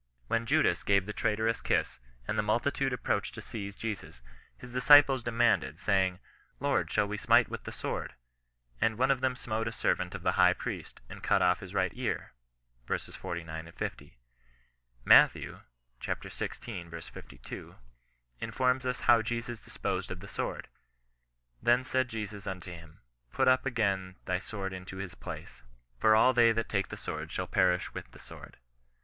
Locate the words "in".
18.39-18.49